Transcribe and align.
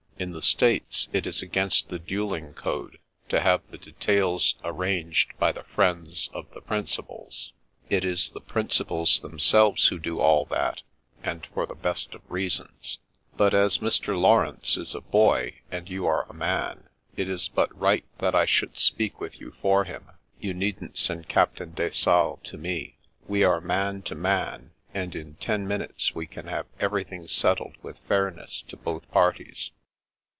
In 0.21 0.33
the 0.33 0.41
States, 0.43 1.07
it 1.11 1.25
is 1.25 1.41
against 1.41 1.89
the 1.89 1.97
duelling 1.97 2.53
code 2.53 2.99
to 3.29 3.39
have 3.39 3.63
the 3.71 3.77
details 3.79 4.53
arranged 4.63 5.35
by 5.39 5.51
the 5.51 5.63
friends 5.63 6.29
of 6.31 6.45
the 6.53 6.61
principals. 6.61 7.53
It 7.89 8.05
is 8.05 8.29
the 8.29 8.39
principals 8.39 9.19
themselves 9.21 9.87
who 9.87 9.97
do 9.97 10.19
all 10.19 10.45
that, 10.51 10.83
and 11.23 11.47
for 11.55 11.65
the 11.65 11.73
best 11.73 12.13
of 12.13 12.21
reasons. 12.29 12.99
But 13.35 13.55
as 13.55 13.79
Mr. 13.79 14.15
Laurence 14.15 14.77
is 14.77 14.93
a 14.93 15.01
boy, 15.01 15.55
and 15.71 15.87
yoii 15.87 16.05
are 16.05 16.29
a 16.29 16.35
man, 16.35 16.87
it 17.17 17.27
is 17.27 17.47
but 17.47 17.75
right 17.75 18.05
that 18.19 18.35
I 18.35 18.45
should 18.45 18.77
speak 18.77 19.19
with 19.19 19.41
you 19.41 19.55
for 19.59 19.85
him. 19.85 20.05
You 20.39 20.53
needn't 20.53 20.97
send 20.99 21.29
Cap 21.29 21.55
tain 21.55 21.71
de 21.73 21.91
Sales 21.91 22.41
to 22.43 22.59
me. 22.59 22.99
We 23.27 23.43
are 23.43 23.59
man 23.59 24.03
to 24.03 24.13
man, 24.13 24.73
and 24.93 25.15
in 25.15 25.37
ten 25.37 25.67
minutes 25.67 26.13
we 26.13 26.27
can 26.27 26.45
have 26.45 26.67
everything 26.79 27.27
settled 27.27 27.73
with 27.81 27.97
fairness 28.07 28.61
to 28.67 28.77
both 28.77 29.09
parties." 29.09 29.71